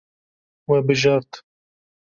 [0.67, 1.31] We bijart.